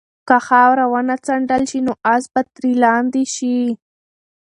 که 0.27 0.37
خاوره 0.47 0.85
ونه 0.91 1.15
څنډل 1.25 1.63
شي 1.71 1.79
نو 1.87 1.93
آس 2.13 2.23
به 2.33 2.41
ترې 2.53 2.71
لاندې 2.83 3.23
شي. 3.35 3.57